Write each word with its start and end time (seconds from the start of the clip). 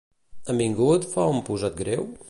En 0.53 0.61
Vingut 0.61 1.07
fa 1.13 1.29
un 1.35 1.45
posat 1.51 1.81
greu? 1.85 2.13